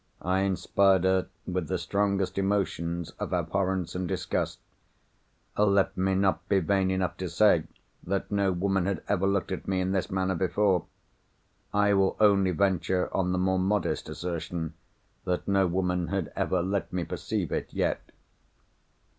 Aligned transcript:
I 0.23 0.39
inspired 0.39 1.03
her 1.03 1.27
with 1.45 1.67
the 1.67 1.77
strongest 1.77 2.39
emotions 2.39 3.11
of 3.19 3.33
abhorrence 3.33 3.93
and 3.93 4.07
disgust. 4.07 4.57
Let 5.55 5.95
me 5.95 6.15
not 6.15 6.49
be 6.49 6.59
vain 6.59 6.89
enough 6.89 7.17
to 7.17 7.29
say 7.29 7.65
that 8.03 8.31
no 8.31 8.51
woman 8.51 8.85
had 8.87 9.03
ever 9.07 9.27
looked 9.27 9.51
at 9.51 9.67
me 9.67 9.79
in 9.79 9.91
this 9.91 10.09
manner 10.09 10.33
before. 10.33 10.87
I 11.71 11.93
will 11.93 12.17
only 12.19 12.49
venture 12.49 13.15
on 13.15 13.31
the 13.31 13.37
more 13.37 13.59
modest 13.59 14.09
assertion 14.09 14.73
that 15.25 15.47
no 15.47 15.67
woman 15.67 16.07
had 16.07 16.33
ever 16.35 16.63
let 16.63 16.91
me 16.91 17.03
perceive 17.03 17.51
it 17.51 17.71
yet. 17.71 18.01